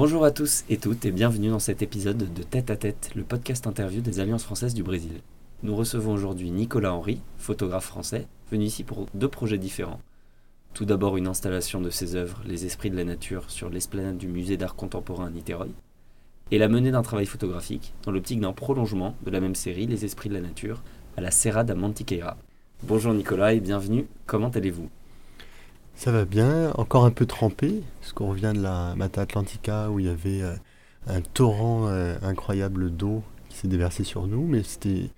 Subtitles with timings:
[0.00, 3.24] Bonjour à tous et toutes et bienvenue dans cet épisode de Tête à Tête, le
[3.24, 5.22] podcast interview des Alliances françaises du Brésil.
[5.64, 9.98] Nous recevons aujourd'hui Nicolas Henry, photographe français, venu ici pour deux projets différents.
[10.72, 14.28] Tout d'abord une installation de ses œuvres Les Esprits de la Nature sur l'esplanade du
[14.28, 15.66] musée d'art contemporain à Niteroi,
[16.52, 20.04] et la menée d'un travail photographique dans l'optique d'un prolongement de la même série Les
[20.04, 20.80] Esprits de la Nature
[21.16, 22.36] à la Serra da Mantiqueira.
[22.84, 24.90] Bonjour Nicolas et bienvenue, comment allez-vous?
[25.98, 29.98] Ça va bien, encore un peu trempé, parce qu'on revient de la Mata Atlantica où
[29.98, 30.54] il y avait euh,
[31.08, 35.10] un torrent euh, incroyable d'eau qui s'est déversé sur nous, mais c'était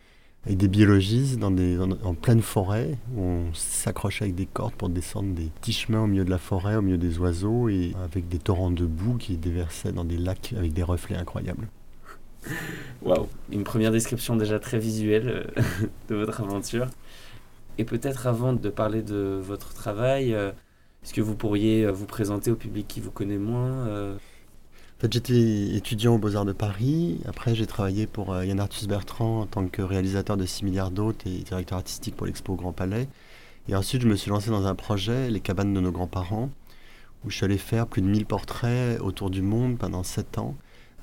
[0.46, 4.72] avec des biologistes dans des, en, en pleine forêt, où on s'accrochait avec des cordes
[4.72, 7.94] pour descendre des petits chemins au milieu de la forêt, au milieu des oiseaux, et
[8.02, 11.68] avec des torrents de boue qui déversaient dans des lacs avec des reflets incroyables.
[13.02, 15.62] Waouh, une première description déjà très visuelle euh,
[16.08, 16.86] de votre aventure.
[17.76, 20.34] Et peut-être avant de parler de votre travail,
[21.02, 25.00] est-ce que vous pourriez euh, vous présenter au public qui vous connaît moins euh, En
[25.00, 27.20] fait, j'étais étudiant aux Beaux-Arts de Paris.
[27.26, 30.90] Après, j'ai travaillé pour euh, Yann Arthus Bertrand en tant que réalisateur de 6 milliards
[30.90, 33.08] d'hôtes et directeur artistique pour l'Expo au Grand Palais.
[33.68, 36.50] Et ensuite, je me suis lancé dans un projet, Les cabanes de nos grands-parents,
[37.24, 40.56] où je suis allé faire plus de 1000 portraits autour du monde pendant 7 ans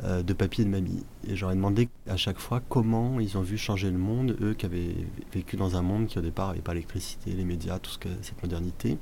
[0.03, 1.03] de papy et de mamie.
[1.28, 4.68] Et j'aurais demandé à chaque fois comment ils ont vu changer le monde, eux qui
[4.68, 4.95] avaient
[5.34, 8.09] vécu dans un monde qui au départ n'avait pas l'électricité, les médias, tout ce que
[8.22, 9.00] cette modernité,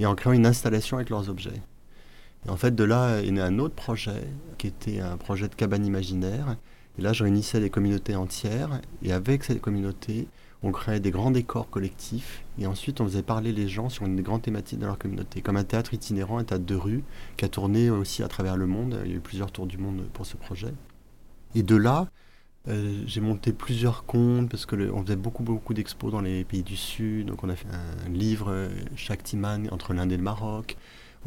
[0.00, 1.62] et en créant une installation avec leurs objets.
[2.46, 4.26] Et en fait, de là est né un autre projet,
[4.56, 6.56] qui était un projet de cabane imaginaire.
[6.98, 10.26] Et là, je réunissais des communautés entières, et avec ces communautés,
[10.62, 14.16] on créait des grands décors collectifs, et ensuite on faisait parler les gens sur une
[14.16, 17.04] des grandes thématiques de leur communauté, comme un théâtre itinérant, un théâtre de rue,
[17.36, 18.98] qui a tourné aussi à travers le monde.
[19.04, 20.72] Il y a eu plusieurs tours du monde pour ce projet.
[21.54, 22.08] Et de là,
[22.68, 26.76] euh, j'ai monté plusieurs comptes, parce qu'on faisait beaucoup, beaucoup d'expos dans les pays du
[26.76, 27.26] Sud.
[27.26, 30.76] Donc on a fait un livre, euh, chaque Timan, entre l'Inde et le Maroc.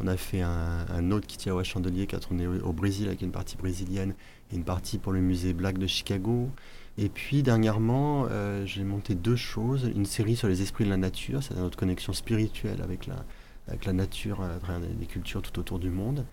[0.00, 3.22] On a fait un, un autre à Chandelier qui a tourné au, au Brésil avec
[3.22, 4.14] une partie brésilienne
[4.52, 6.50] et une partie pour le musée Black de Chicago.
[6.98, 9.90] Et puis dernièrement, euh, j'ai monté deux choses.
[9.94, 13.24] Une série sur les esprits de la nature, c'est notre connexion spirituelle avec la,
[13.68, 16.24] avec la nature à des cultures tout autour du monde.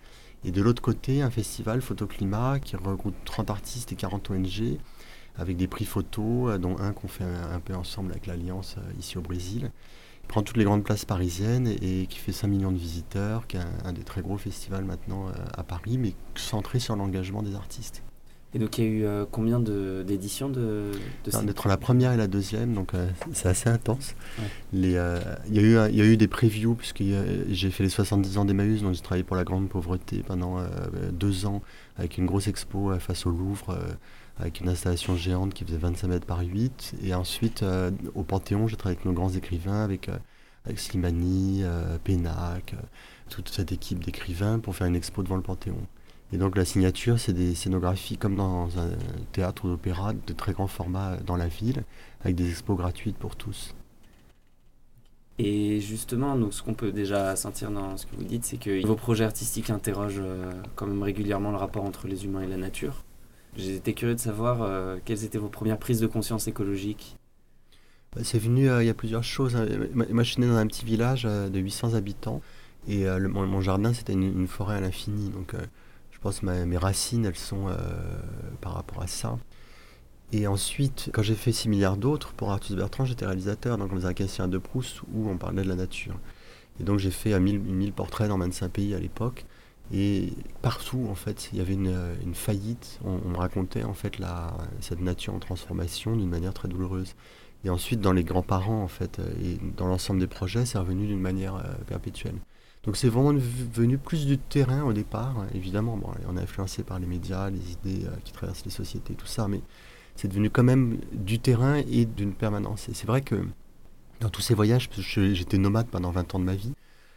[0.44, 4.78] Et de l'autre côté, un festival Photoclimat qui regroupe 30 artistes et 40 ONG
[5.36, 8.92] avec des prix photos, euh, dont un qu'on fait un, peu ensemble avec l'Alliance euh,
[8.98, 9.70] ici au Brésil.
[10.24, 13.56] Il prend toutes les grandes places parisiennes et, qui fait 5 millions de visiteurs, qui
[13.56, 17.42] est un, un des très gros festivals maintenant euh, à Paris, mais centré sur l'engagement
[17.42, 18.02] des artistes.
[18.54, 20.90] Et donc il y a eu euh, combien de- d'éditions de,
[21.24, 24.14] de entre la première et la deuxième, donc euh, c'est assez intense.
[24.38, 24.44] Ouais.
[24.96, 27.02] Euh, il, y a eu, un- il y a eu des previews, puisque
[27.48, 30.66] j'ai fait les 70 ans d'Emmaüs, donc j'ai travaillé pour la grande pauvreté pendant euh,
[31.12, 31.62] deux ans,
[31.96, 33.92] avec une grosse expo euh, face au Louvre, euh,
[34.38, 36.94] avec une installation géante qui faisait 25 mètres par 8.
[37.02, 40.16] Et ensuite, euh, au Panthéon, j'ai travaillé avec nos grands écrivains, avec, euh,
[40.66, 42.82] avec Slimani, euh, Pénac, euh,
[43.30, 45.76] toute cette équipe d'écrivains, pour faire une expo devant le Panthéon.
[46.32, 48.90] Et donc la signature, c'est des scénographies comme dans un
[49.30, 51.84] théâtre ou d'opéra de très grand format dans la ville,
[52.22, 53.74] avec des expos gratuites pour tous.
[55.38, 58.86] Et justement, donc, ce qu'on peut déjà sentir dans ce que vous dites, c'est que
[58.86, 62.58] vos projets artistiques interrogent euh, quand même régulièrement le rapport entre les humains et la
[62.58, 63.04] nature.
[63.56, 67.16] J'étais curieux de savoir euh, quelles étaient vos premières prises de conscience écologique.
[68.14, 69.56] Bah, C'est venu, euh, il y a plusieurs choses.
[69.56, 69.66] hein.
[69.94, 72.40] Moi, je suis né dans un petit village euh, de 800 habitants,
[72.88, 75.30] et euh, le- mon, jardin, c'était une, une forêt à l'infini.
[75.30, 75.60] Donc euh,
[76.22, 77.74] pense que mes racines, elles sont euh,
[78.60, 79.38] par rapport à ça.
[80.32, 83.96] Et ensuite, quand j'ai fait 6 milliards d'autres, pour Arthus Bertrand, j'étais réalisateur, donc on
[83.96, 86.18] faisait un Cassien de Proust où on parlait de la nature.
[86.80, 89.44] Et donc j'ai fait euh, 1000, 1000 portraits dans 25 pays à l'époque.
[89.92, 90.32] Et
[90.62, 92.98] partout, en fait, il y avait une, euh, faillite.
[93.04, 97.14] On, on me racontait, en fait, la, cette nature en transformation d'une manière très douloureuse.
[97.64, 101.06] Et ensuite, dans les grands-parents, en fait, euh, et dans l'ensemble des projets, c'est revenu
[101.06, 102.36] d'une manière perpétuelle.
[102.84, 105.96] Donc c'est vraiment venu plus du terrain au départ, évidemment.
[105.96, 109.26] Bon, on est influencé par les médias, les idées euh, qui traversent les sociétés, tout
[109.26, 109.60] ça, mais
[110.16, 112.88] c'est devenu quand même du terrain et d'une permanence.
[112.88, 113.36] Et c'est vrai que
[114.20, 116.72] dans tous ces voyages, parce que j'étais nomade pendant 20 ans de ma vie,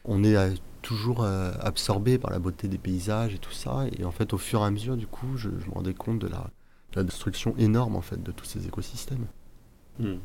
[0.05, 0.53] on est euh,
[0.83, 3.85] toujours euh, absorbé par la beauté des paysages et tout ça.
[3.97, 6.27] Et en fait, au fur et à mesure, du coup, je, me rendais compte de
[6.27, 6.51] la,
[6.91, 9.25] de la destruction énorme en fait de tous ces écosystèmes.
[9.97, 10.17] Hmm.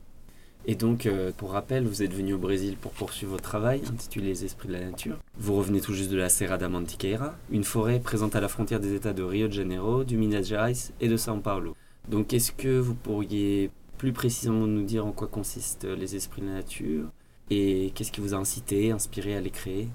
[0.67, 4.27] Et donc, euh, pour rappel, vous êtes venu au Brésil pour poursuivre votre travail, intitulé
[4.29, 5.17] Les Esprits de la Nature.
[5.39, 8.79] Vous revenez tout juste de la Serra da Mantiqueira, une forêt présente à la frontière
[8.79, 11.75] des États de Rio de Janeiro, du Minas Gerais et de São Paulo.
[12.09, 16.47] Donc, est-ce que vous pourriez plus précisément nous dire en quoi consistent Les Esprits de
[16.47, 17.11] la Nature
[17.51, 19.89] et qu'est-ce qui vous a incité, inspiré à les créer?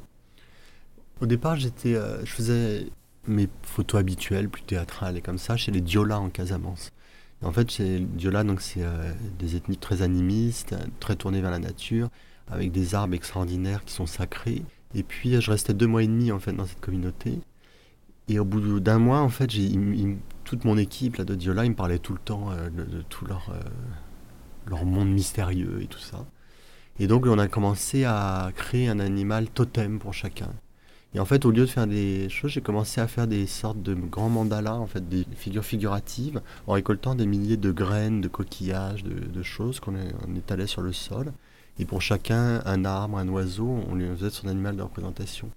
[1.22, 2.88] Au départ, j'étais, euh, je faisais
[3.28, 6.92] mes photos habituelles, plus théâtrales et comme ça, chez les Diola en Casamance.
[7.44, 11.60] En fait, chez Diola, donc c'est euh, des ethnies très animistes, très tournées vers la
[11.60, 12.10] nature,
[12.50, 14.64] avec des arbres extraordinaires qui sont sacrés.
[14.94, 17.40] Et puis, je restais deux mois et demi en dans cette communauté.
[18.28, 19.52] Et au bout d'un mois, en fait,
[20.44, 23.26] toute mon équipe là, de Diola, ils me parlaient tout le temps euh, de, tout
[23.26, 23.60] leur, euh,
[24.68, 26.26] leur monde mystérieux et tout ça.
[26.98, 30.50] Et donc, on a commencé à créer un animal totem pour chacun.
[31.16, 33.82] Et en fait, au lieu de faire des choses, j'ai commencé à faire des sortes
[33.82, 38.28] de grands mandalas, en fait, des figures figuratives, en récoltant des milliers de graines, de
[38.28, 39.96] coquillages, de, choses qu'on
[40.36, 41.32] étalait sur le sol.
[41.80, 45.50] Et pour chacun, un arbre, un oiseau, on lui faisait son animal de représentation.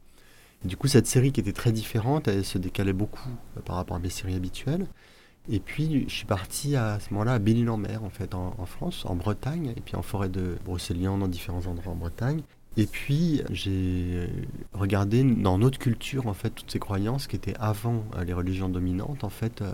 [0.65, 3.97] du coup, cette série qui était très différente, elle se décalait beaucoup euh, par rapport
[3.97, 4.87] à mes séries habituelles.
[5.51, 9.17] Et puis, je suis parti à ce moment-là à Belle-Île-en-Mer, en fait, en, France, en
[9.17, 12.43] Bretagne, et puis en forêt de Brocéliande, dans différents endroits en Bretagne.
[12.77, 14.29] Et puis, j'ai
[14.73, 18.69] regardé dans notre culture, en fait, toutes ces croyances qui étaient avant euh, les religions
[18.69, 19.73] dominantes, en fait, euh,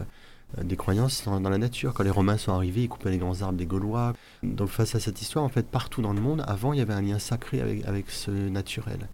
[0.59, 1.93] euh, des croyances dans, la nature.
[1.93, 4.15] Quand les Romains sont arrivés, ils coupaient les grands arbres des Gaulois.
[4.43, 6.95] Donc, face à cette histoire, en fait, partout dans le monde, avant, il y avait
[6.95, 9.09] un lien sacré avec ce naturel.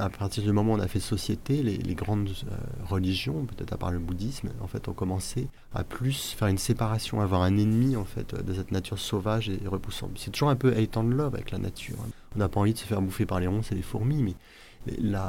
[0.00, 2.56] À partir du moment où on a fait société, les, grandes euh,
[2.88, 7.20] religions, peut-être à part le bouddhisme, en fait, ont commencé à plus faire une séparation,
[7.20, 10.12] avoir un ennemi en fait de cette nature sauvage et repoussante.
[10.16, 11.96] C'est toujours un peu hate and love avec la nature.
[12.02, 12.10] Hein.
[12.34, 14.34] On n'a pas envie de se faire bouffer par les ronces et les fourmis, mais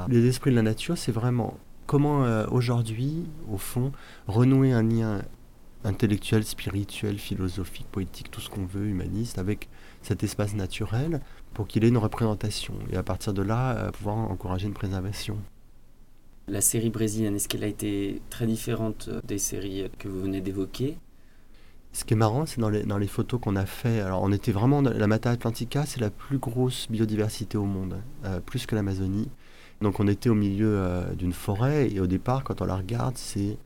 [0.08, 3.92] les esprits de la nature, c'est vraiment comment euh, aujourd'hui, au fond,
[4.28, 5.22] renouer un lien
[5.84, 9.70] intellectuel, spirituel, philosophique, poétique, tout ce qu'on veut, humaniste, avec
[10.02, 11.22] cet espace naturel
[11.54, 15.38] pour qu'il ait une représentation et à partir de là, euh, pouvoir encourager une préservation.
[16.48, 20.98] La série brésilienne, est-ce qu'elle a été très différente des séries que vous venez d'évoquer?
[21.94, 24.00] Ce qui est marrant, c'est dans les, dans les photos qu'on a fait.
[24.00, 24.82] Alors, on était vraiment.
[24.82, 29.30] La Mata Atlantica, c'est la plus grosse biodiversité au monde, euh, plus que l'Amazonie.
[29.82, 33.18] Donc, on était au milieu euh, d'une forêt, et au départ, quand on la regarde,
[33.18, 33.58] c'est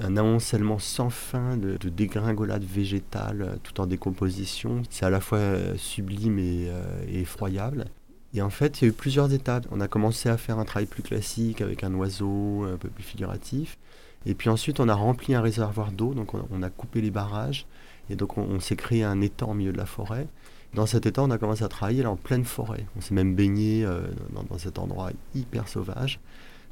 [0.00, 4.82] un amoncellement sans fin de, de dégringolades végétales euh, tout en décomposition.
[4.90, 7.86] C'est à la fois euh, sublime euh, et, effroyable.
[8.32, 9.66] Et en fait, il y a eu plusieurs étapes.
[9.70, 13.04] On a commencé à faire un travail plus classique avec un oiseau un peu plus
[13.04, 13.78] figuratif.
[14.26, 17.66] Et puis ensuite, on a rempli un réservoir d'eau, donc on, a coupé les barrages.
[18.10, 20.26] Et donc, on, s'est créé un étang au milieu de la forêt.
[20.72, 22.86] Dans cet étang, on a commencé à travailler là, en pleine forêt.
[22.96, 23.86] On s'est même baigné
[24.32, 26.18] dans, cet endroit hyper sauvage.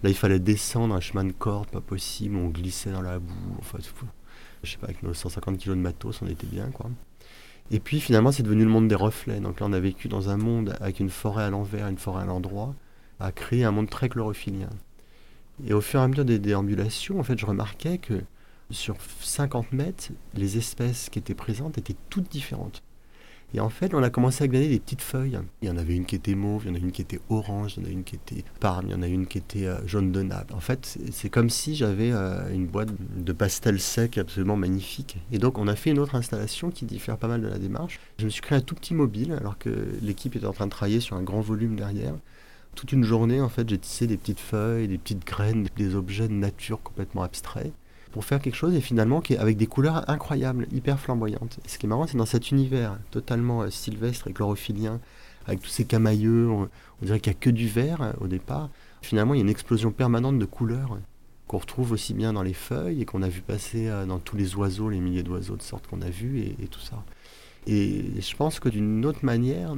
[0.02, 3.56] Là, il fallait descendre un chemin de corde, pas possible, on glissait dans la boue.
[3.58, 3.78] Enfin,
[4.62, 6.90] je sais pas, avec nos 150 kg de matos, on était bien, quoi.
[7.70, 9.40] Et puis finalement, c'est devenu le monde des reflets.
[9.40, 12.22] Donc là, on a vécu dans un monde avec une forêt à l'envers, une forêt
[12.22, 12.74] à l'endroit,
[13.20, 14.70] à créer un monde très chlorophylien.
[15.64, 18.22] Et au fur et à mesure des déambulations, en fait, je remarquais que
[18.70, 22.82] sur 50 mètres, les espèces qui étaient présentes étaient toutes différentes.
[23.54, 25.38] Et en fait, on a commencé à glaner des petites feuilles.
[25.60, 27.20] Il y en avait une qui était mauve, il y en a une qui était
[27.28, 29.38] orange, il y en a une qui était parme, il y en a une qui
[29.38, 30.54] était euh, jaune de Naples.
[30.54, 35.18] En fait, c'est comme si j'avais euh, une boîte de pastels secs absolument magnifique.
[35.32, 38.00] Et donc, on a fait une autre installation qui diffère pas mal de la démarche.
[38.18, 39.70] Je me suis créé un tout petit mobile alors que
[40.00, 42.14] l'équipe était en train de travailler sur un grand volume derrière.
[42.74, 46.28] Toute une journée, en fait, j'ai tissé des petites feuilles, des petites graines, des objets
[46.28, 47.72] de nature complètement abstraits
[48.12, 51.58] pour faire quelque chose et finalement qui est avec des couleurs incroyables, hyper flamboyantes.
[51.64, 55.00] Et ce qui est marrant, c'est dans cet univers totalement euh, sylvestre et chlorophylien,
[55.46, 56.68] avec tous ces camailleux, on,
[57.02, 58.70] dirait qu'il n'y a que du vert euh, au départ.
[59.00, 60.98] Finalement, il y a une explosion permanente de couleurs
[61.48, 64.36] qu'on retrouve aussi bien dans les feuilles et qu'on a vu passer euh, dans tous
[64.36, 67.02] les oiseaux, les milliers d'oiseaux de sorte qu'on a vu et, et, tout ça.
[67.66, 69.74] Et je pense que d'une autre manière,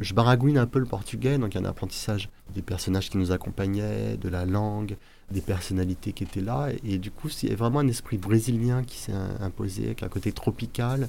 [0.00, 3.18] je baragouine un peu le portugais, donc il y a un apprentissage des personnages qui
[3.18, 4.96] nous accompagnaient, de la langue,
[5.32, 6.68] des personnalités qui étaient là.
[6.84, 11.08] Et, du coup, c'est vraiment un esprit brésilien qui s'est imposé, avec un côté tropical,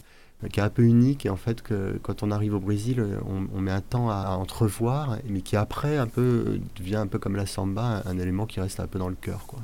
[0.52, 1.26] qui est un peu unique.
[1.26, 5.18] Et en fait, que quand on arrive au Brésil, on, met un temps à, entrevoir,
[5.28, 8.80] mais qui après un peu devient un peu comme la samba, un, élément qui reste
[8.80, 9.46] un peu dans le cœur.
[9.46, 9.60] Quoi.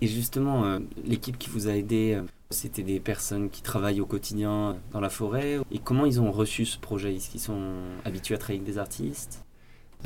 [0.00, 4.06] Et justement, euh, l'équipe qui vous a aidé, euh, c'était des personnes qui travaillent au
[4.06, 5.58] quotidien dans la forêt?
[5.70, 7.14] Et comment ils ont reçu ce projet?
[7.14, 7.74] Est-ce qu'ils sont
[8.04, 9.44] habitués à travailler avec des artistes?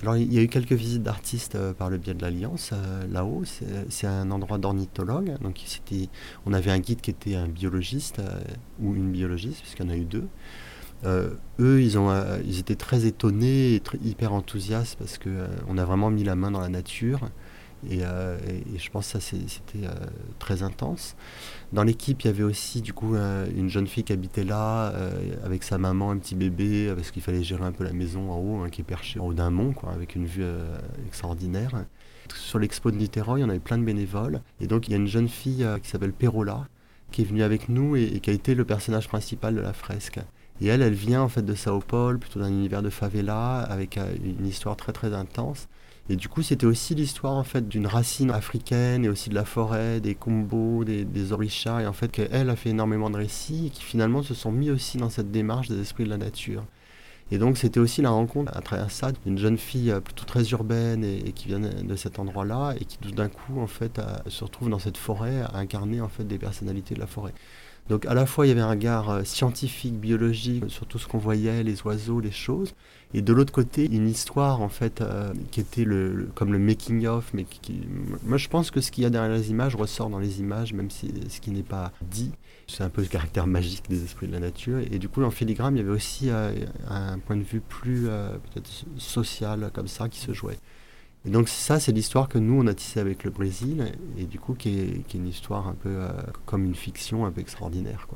[0.03, 3.07] Alors il y a eu quelques visites d'artistes euh, par le biais de l'Alliance euh,
[3.11, 3.43] là-haut.
[3.89, 5.37] C'est un endroit d'ornithologue.
[5.41, 6.09] Donc c'était,
[6.47, 8.41] on avait un guide qui était un biologiste euh,
[8.81, 10.27] ou une biologiste, puisqu'il y en a eu deux.
[11.05, 12.11] eux, ils, ont,
[12.45, 16.51] ils étaient très étonnés et hyper enthousiastes parce qu'on on a vraiment mis la main
[16.51, 17.29] dans la nature.
[17.91, 18.01] Et,
[18.79, 19.87] je pense que ça c'était
[20.39, 21.17] très intense.
[21.73, 24.93] Dans l'équipe, il y avait aussi du coup une jeune fille qui habitait là
[25.45, 28.39] avec sa maman, un petit bébé, parce qu'il fallait gérer un peu la maison en
[28.39, 30.45] haut, hein, qui est perchée en haut d'un mont, quoi, avec une vue
[31.07, 31.85] extraordinaire.
[32.35, 34.41] Sur l'expo de Niteroi, on avait plein de bénévoles.
[34.61, 36.69] Et donc, il y a une jeune fille qui s'appelle Perola,
[37.15, 40.19] qui est venue avec nous et, qui a été le personnage principal de la fresque.
[40.61, 43.99] Et elle, elle vient en fait de Sao Paulo, plutôt d'un univers de favela, avec
[43.99, 45.69] euh, une histoire très très intense.
[46.11, 49.45] Et du coup, c'était aussi l'histoire en fait d'une racine africaine et aussi de la
[49.45, 53.67] forêt, des combos, des, des orishas, et en fait qu'elle a fait énormément de récits
[53.69, 56.65] et qui finalement se sont mis aussi dans cette démarche des esprits de la nature.
[57.31, 60.45] Et donc c'était aussi la rencontre à travers ça d'une jeune fille euh, plutôt très
[60.51, 64.45] urbaine et, qui vient de cet endroit-là et qui tout d'un coup en fait se
[64.45, 67.33] retrouve dans cette forêt à incarner en fait des personnalités de la forêt.
[67.89, 71.07] Donc à la fois il y avait un regard euh, scientifique, biologique sur tout ce
[71.07, 72.75] qu'on voyait, les oiseaux, les choses,
[73.13, 77.07] et de l'autre côté une histoire en fait euh, qui était le, comme le making
[77.07, 77.83] of, mais qui,
[78.25, 80.73] moi je pense que ce qu'il y a derrière les images ressort dans les images,
[80.73, 82.33] même si ce qui n'est pas dit.
[82.67, 84.79] C'est un peu le caractère magique des esprits de la nature.
[84.79, 86.51] Et du coup, en filigrane, il y avait aussi euh,
[86.89, 90.57] un point de vue plus peut-être social comme ça qui se jouait.
[91.27, 94.39] Et donc ça, c'est l'histoire que nous, on a tissée avec le Brésil, et du
[94.39, 96.11] coup, qui est, une histoire un peu euh,
[96.45, 98.07] comme une fiction un peu extraordinaire.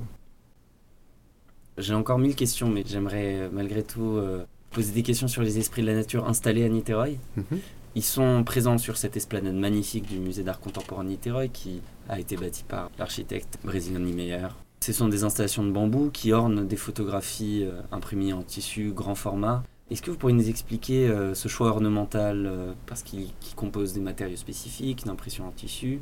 [1.79, 5.59] J'ai encore mille questions, mais j'aimerais euh, malgré tout euh, poser des questions sur les
[5.59, 7.19] esprits de la nature installés à Niterói.
[7.37, 7.61] Mhm.
[7.95, 12.21] Ils sont présents sur cette esplanade magnifique du musée d'art contemporain de Niterói, qui a
[12.21, 14.49] été bâti par l'architecte brésilien Niemeyer.
[14.81, 19.65] Ce sont des installations de bambou qui ornent des photographies imprimées en tissu grand format
[19.91, 24.01] est-ce que vous pourriez nous expliquer euh, ce choix ornemental euh, parce qu'il compose des
[24.01, 26.01] matériaux spécifiques, d'impression en tissu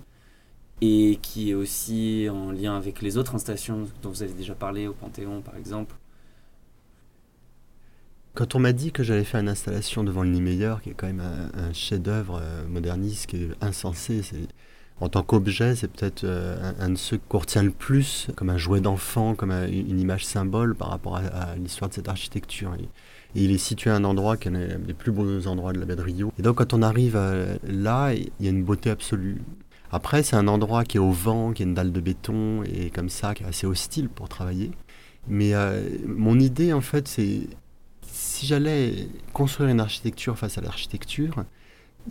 [0.83, 4.89] et qui est aussi en lien avec les autres installations dont vous avez déjà parlé
[4.89, 5.95] au Panthéon par exemple?
[8.35, 11.07] Quand on m'a dit que j'allais faire une installation devant le Niemeyer, qui est quand
[11.07, 11.23] même
[11.55, 14.21] un, chef-d'œuvre euh, moderniste, qui est insensé,
[15.01, 18.81] en tant qu'objet, c'est peut-être un, de ceux qu'on retient le plus comme un jouet
[18.81, 22.75] d'enfant, comme une image symbole par rapport à, l'histoire de cette architecture
[23.35, 25.87] il est situé à un endroit qui est un des plus beaux endroits de la
[25.87, 26.33] baie de Rio.
[26.39, 29.43] Et donc quand on arrive euh, là, il y a une beauté absolue.
[29.93, 32.91] Après, c'est un endroit qui est au vent, qui a une dalle de béton et
[32.91, 34.73] comme ça, qui est assez hostile pour travailler.
[35.29, 37.41] Mais euh, mon idée, en fait, c'est
[38.03, 41.45] si j'allais construire une architecture face à l'architecture,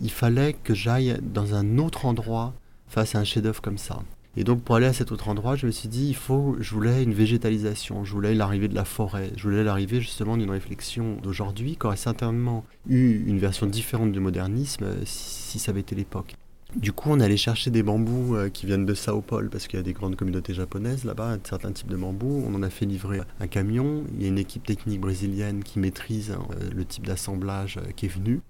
[0.00, 2.54] il fallait que j'aille dans un autre endroit
[2.88, 4.00] face à un chef-d'œuvre comme ça.
[4.36, 6.74] Et donc pour aller à cet autre endroit, je me suis dit, il faut, je
[6.74, 11.16] voulais une végétalisation, je voulais l'arrivée de la forêt, je voulais l'arrivée justement d'une réflexion
[11.22, 15.94] d'aujourd'hui qui aurait certainement eu une version différente du modernisme euh, si, ça avait été
[15.94, 16.34] l'époque.
[16.74, 19.78] Du coup, on allait chercher des bambous euh, qui viennent de Sao Paulo parce qu'il
[19.78, 22.44] y a des grandes communautés japonaises là-bas, un certain type de bambous.
[22.46, 24.04] On en a fait livrer un camion.
[24.14, 28.10] Il y a une équipe technique brésilienne qui maîtrise euh, le type d'assemblage qui est
[28.10, 28.42] venu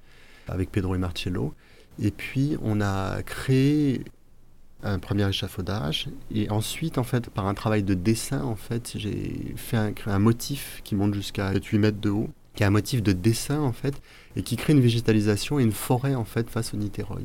[0.49, 1.55] avec Pedro et Marcello.
[2.03, 4.03] Et puis, on a créé
[4.83, 9.55] un premier échafaudage et ensuite en fait par un travail de dessin en fait j'ai
[9.57, 13.13] fait un, motif qui monte jusqu'à 8 mètres de haut qui est un motif de
[13.13, 13.95] dessin en fait
[14.37, 17.21] et qui crée une végétalisation et une forêt en fait face au Niteroi.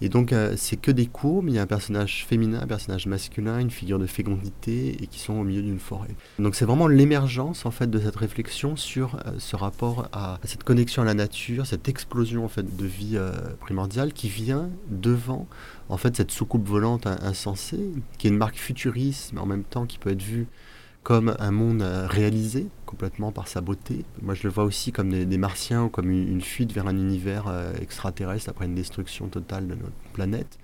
[0.00, 1.48] Et donc, euh, c'est que des courbes.
[1.48, 5.18] Il y a un personnage féminin, un personnage masculin, une figure de fécondité, et qui
[5.18, 6.14] sont au milieu d'une forêt.
[6.38, 10.64] Donc, c'est vraiment l'émergence en fait de cette réflexion sur euh, ce rapport à, cette
[10.64, 15.46] connexion à la nature, cette explosion en fait de vie euh, primordiale qui vient devant
[15.88, 19.86] en fait cette soucoupe volante insensée, qui est une marque futuriste, mais en même temps
[19.86, 20.46] qui peut être vue
[21.06, 24.04] comme un monde euh, réalisé complètement par sa beauté.
[24.22, 27.44] Moi, je le vois aussi comme des, martiens ou comme une, fuite vers un univers
[27.46, 30.58] euh, extraterrestre après une destruction totale de notre planète.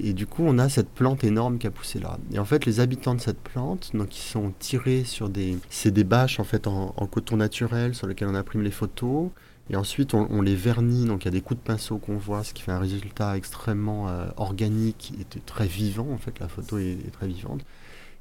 [0.00, 2.16] Et du coup, on a cette plante énorme qui a poussé là.
[2.32, 5.92] Et en fait, les habitants de cette plante, donc, ils sont tirés sur des, c'est
[5.92, 9.28] des bâches en fait en, coton naturel sur lesquelles on imprime les photos.
[9.68, 11.04] Et ensuite, on, les vernit.
[11.04, 13.36] Donc, il y a des coups de pinceau qu'on voit, ce qui fait un résultat
[13.36, 16.08] extrêmement euh, organique et très vivant.
[16.10, 17.60] En fait, la photo est très vivante.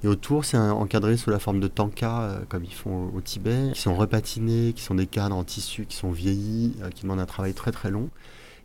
[0.04, 3.72] Et autour, c'est encadré sous la forme de tankas, euh, comme ils font au, Tibet,
[3.74, 7.22] qui sont repatinés, qui sont des cadres en tissu, qui sont vieillis, euh, qui demandent
[7.22, 8.10] un travail très très long.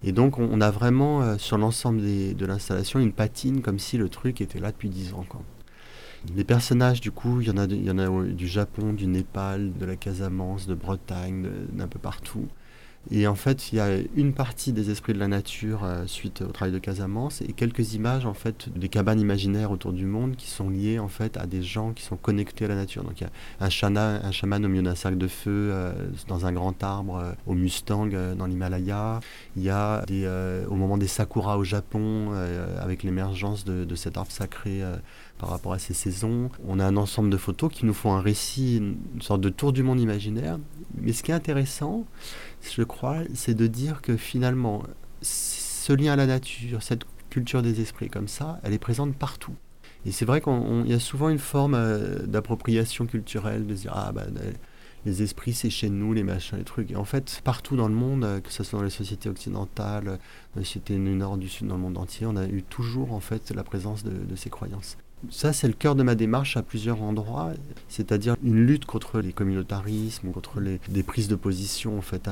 [0.02, 4.08] Et donc, on, a vraiment, euh, sur l'ensemble de l'installation, une patine comme si le
[4.08, 5.24] truc était là depuis 10 ans.
[6.34, 9.72] Les personnages, du coup, il y en a, y en a du Japon, du Népal,
[9.78, 12.48] de la Casamance, de Bretagne, d'un peu partout.
[13.10, 16.42] Et en fait, il y a une partie des esprits de la nature euh, suite
[16.42, 20.36] au travail de Casamance et quelques images en fait des cabanes imaginaires autour du monde
[20.36, 23.04] qui sont liées en fait à des gens qui sont connectés à la nature.
[23.04, 23.30] Donc il y a
[23.64, 25.92] un, chana, un chaman au milieu d'un cercle de feu euh,
[26.26, 29.20] dans un grand arbre euh, au Mustang dans l'Himalaya.
[29.56, 30.04] Il y a
[30.68, 32.32] au moment des sakuras au Japon
[32.80, 34.82] avec l'émergence de, de, cet arbre sacré
[35.38, 36.50] par rapport à ces saisons.
[36.66, 39.72] On a un ensemble de photos qui nous font un récit, une sorte de tour
[39.72, 40.58] du monde imaginaire.
[41.00, 42.06] Mais ce qui est intéressant,
[42.62, 44.82] je crois, c'est de dire que finalement,
[45.22, 49.54] ce lien à la nature, cette culture des esprits comme ça, elle est présente partout.
[50.06, 53.92] Et c'est vrai qu'il y a souvent une forme euh, d'appropriation culturelle, de se dire
[53.94, 54.26] ah bah
[55.04, 56.90] les esprits c'est chez nous, les machins, les trucs.
[56.90, 60.04] Et en fait, partout dans le monde, euh, que ce soit dans les sociétés occidentales,
[60.04, 63.12] dans les sociétés du nord, du sud, dans le monde entier, on a eu toujours
[63.12, 64.96] en fait la présence de ces croyances.
[65.30, 67.50] Ça, c'est le cœur de ma démarche à plusieurs endroits,
[67.88, 72.30] c'est-à-dire une lutte contre les communautarismes, contre les, des prises de position en fait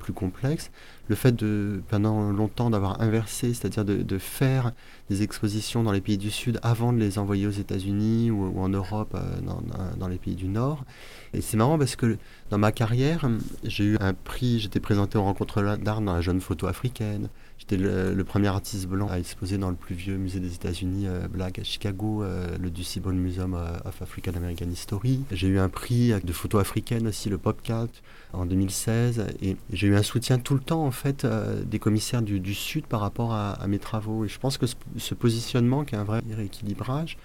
[0.00, 0.72] plus complexes.
[1.08, 4.72] Le fait de, pendant longtemps, d'avoir inversé, c'est-à-dire de, faire
[5.08, 8.68] des expositions dans les pays du Sud avant de les envoyer aux États-Unis ou, en
[8.68, 9.62] Europe, euh, dans,
[9.96, 10.84] dans, les pays du Nord.
[11.32, 12.18] Et c'est marrant parce que
[12.50, 13.28] dans ma carrière,
[13.62, 17.28] j'ai eu un prix, j'étais présenté aux rencontres d'art dans la jeune photo africaine.
[17.58, 21.26] J'étais le, premier artiste blanc à exposer dans le plus vieux musée des États-Unis, euh,
[21.26, 25.20] Black à Chicago, euh, le Ducey Museum euh, of African American History.
[25.32, 27.88] J'ai eu un prix de photo africaine aussi, le Popcat,
[28.34, 29.26] en 2016.
[29.40, 31.26] Et j'ai eu un soutien tout le temps, en fait,
[31.64, 34.24] des commissaires du, Sud par rapport à, mes travaux.
[34.24, 37.16] Et je pense que ce, positionnement, qui est un vrai rééquilibrage,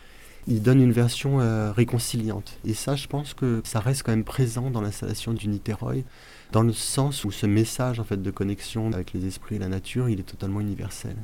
[0.47, 1.37] il donne une version
[1.73, 2.57] réconciliante.
[2.65, 6.03] Et ça, je pense que ça reste quand même présent dans l'installation du Niteroi
[6.51, 9.69] dans le sens où ce message en fait de connexion avec les esprits et la
[9.69, 11.15] nature, il est totalement universel.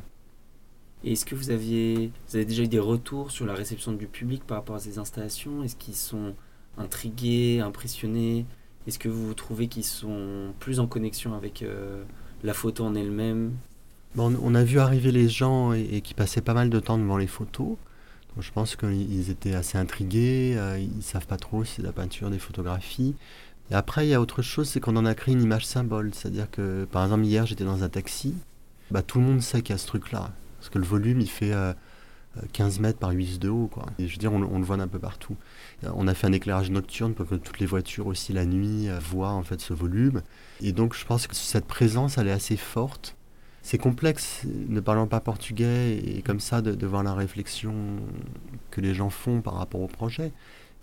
[1.03, 4.43] Est-ce que vous aviez, vous avez déjà eu des retours sur la réception du public
[4.45, 5.63] par rapport à ces installations?
[5.63, 6.33] Est-ce qu'ils sont
[6.77, 8.45] intrigués, impressionnés?
[8.87, 12.03] Est-ce que vous trouvez qu'ils sont plus en connexion avec euh,
[12.43, 13.51] la photo en elle-même?
[14.17, 17.27] On a vu arriver les gens et, qui passaient pas mal de temps devant les
[17.27, 17.75] photos.
[18.39, 21.93] Je pense qu'ils étaient assez intrigués, euh, ils savent pas trop si c'est de la
[21.93, 23.15] peinture, des photographies.
[23.71, 26.11] Et après, il y a autre chose, c'est qu'on en a créé une image symbole.
[26.13, 28.35] C'est-à-dire que, par exemple, hier, j'étais dans un taxi.
[28.91, 30.31] Bah, tout le monde sait qu'il y a ce truc-là.
[30.59, 31.51] Parce que le volume, il fait
[32.53, 33.67] 15 euh, mètres par 8 de haut.
[33.67, 33.85] Quoi.
[33.99, 35.35] Et je veux dire, on, le voit d'un peu partout.
[35.83, 38.99] On a fait un éclairage nocturne pour que toutes les voitures aussi la nuit euh,
[38.99, 40.21] voient en fait ce volume.
[40.61, 43.16] Et donc, je pense que cette présence, elle est assez forte.
[43.67, 47.73] C'est complexe, ne parlant pas portugais, et comme ça, de, voir la réflexion
[48.71, 50.31] que les gens font par rapport au projet.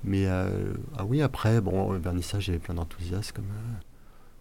[0.05, 3.81] Mais euh, ah oui, après, bon, le vernissage, avait plein d'enthousiasme comme, euh,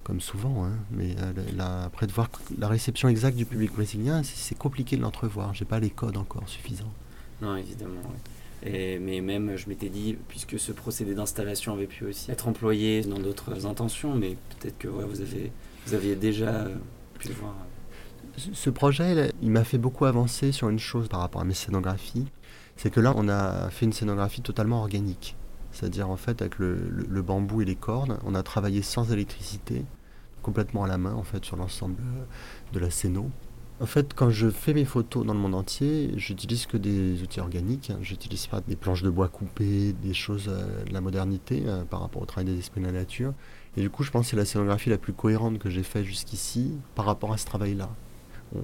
[0.04, 0.66] comme souvent.
[0.66, 0.74] Hein.
[0.92, 5.54] mais euh, après, de voir la réception exacte du public brésilien, c'est compliqué de l'entrevoir.
[5.54, 6.92] J'ai pas les codes encore suffisants.
[7.42, 8.02] Non, évidemment.
[8.62, 13.04] Et, mais même, je m'étais dit, puisque ce procédé d'installation avait pu aussi être employé
[13.04, 15.50] dans d'autres intentions, mais peut-être que vous, avez,
[15.88, 16.68] vous aviez déjà
[17.20, 17.56] pu le voir.
[18.38, 22.26] Ce projet, il m'a fait beaucoup avancer sur une chose par rapport à mes scénographies.
[22.78, 25.36] C'est que là, on a fait une scénographie totalement organique.
[25.72, 29.86] C'est-à-dire en fait avec le, bambou et les cordes, on a travaillé sans électricité,
[30.42, 31.98] complètement à la main en fait sur l'ensemble
[32.72, 33.30] de la scéno.
[33.80, 37.40] En fait, quand je fais mes photos dans le monde entier, j'utilise que des outils
[37.40, 37.92] organiques.
[38.02, 42.02] J'utilise pas des planches de bois coupées, des choses euh, de la modernité euh, par
[42.02, 43.34] rapport au travail des esprits de la nature.
[43.76, 46.06] Et du coup, je pense que c'est la scénographie la plus cohérente que j'ai faite
[46.06, 47.90] jusqu'ici par rapport à ce travail-là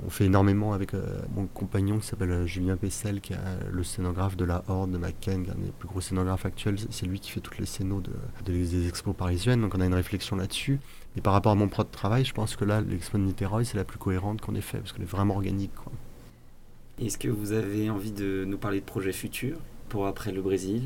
[0.06, 3.60] on fait énormément avec euh, mon compagnon qui s'appelle euh, Julien Pessel, qui est euh,
[3.72, 6.78] le scénographe de la Horde de McKen, un des plus gros scénographes actuels.
[6.90, 8.12] C'est lui qui fait toutes les scénos de,
[8.46, 10.80] des expos parisiennes, donc on a une réflexion là-dessus.
[11.18, 13.78] Et par rapport à mon propre travail, je pense que là, l'expo de Niteroi, c'est
[13.78, 15.72] la plus cohérente qu'on ait fait, parce qu'elle est vraiment organique.
[17.02, 20.84] Est-ce que vous avez envie de nous parler de projets futurs pour après le Brésil?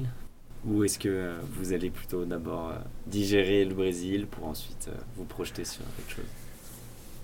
[0.66, 2.72] Ou est-ce que vous allez plutôt d'abord
[3.08, 6.43] digérer le Brésil pour ensuite vous projeter sur quelque chose?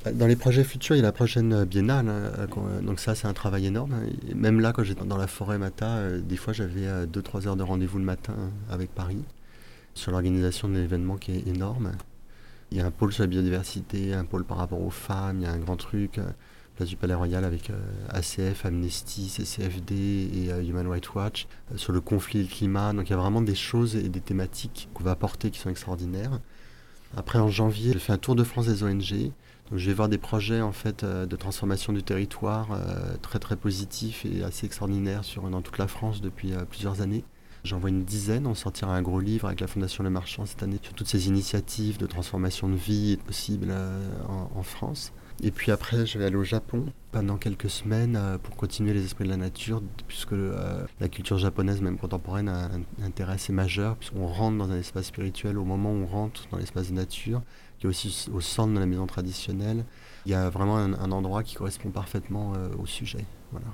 [0.06, 2.08] Dans les projets futurs, il y a la prochaine biennale.
[2.08, 3.96] Hein, euh, donc ça, c'est un travail énorme.
[4.34, 7.56] Même là, quand j'étais dans la forêt Mata, euh, des fois, j'avais 2-3 euh, heures
[7.56, 8.36] de rendez-vous le matin
[8.70, 9.24] avec Paris
[9.96, 11.92] sur l'organisation de l'événement qui est énorme.
[12.72, 15.44] Il y a un pôle sur la biodiversité, un pôle par rapport aux femmes, il
[15.44, 16.22] y a un grand truc,
[16.76, 17.72] place du Palais Royal avec
[18.10, 22.94] ACF, Amnesty, CCFD et Human Rights Watch, sur le conflit et le climat.
[22.94, 25.72] Donc il y a vraiment des choses et des thématiques qu'on va apporter qui sont
[25.72, 26.40] extraordinaires.
[27.17, 29.32] Après, en janvier, je fais un tour de France des ONG
[29.76, 33.56] je vais voir des projets en fait euh, de transformation du territoire euh, très très
[33.56, 37.24] positifs et assez extraordinaires sur, dans toute la France depuis euh, plusieurs années.
[37.63, 40.63] J'en vois une dizaine, on sortira un gros livre avec la Fondation Le Marchand cette
[40.63, 43.74] année sur toutes ces initiatives de transformation de vie possibles
[44.30, 45.12] en, France.
[45.41, 49.23] Et puis après, je vais aller au Japon pendant quelques semaines pour continuer les esprits
[49.23, 50.36] de la nature, puisque
[50.99, 55.06] la culture japonaise, même contemporaine, a un intérêt assez majeur, puisqu'on rentre dans un espace
[55.06, 57.41] spirituel au moment où on rentre dans l'espace de nature
[57.80, 59.86] qui est aussi au centre de la maison traditionnelle.
[60.25, 63.25] Il y a vraiment un, endroit qui correspond parfaitement euh, au sujet.
[63.52, 63.67] Voilà.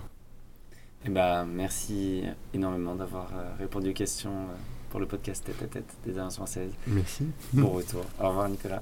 [1.06, 2.23] Eh ben, merci
[2.54, 4.56] énormément d'avoir euh, répondu aux questions euh,
[4.89, 6.71] pour le podcast Tête à Tête des Alliances françaises.
[6.88, 7.28] Merci.
[7.54, 8.06] Bon retour.
[8.19, 8.82] Au revoir Nicolas.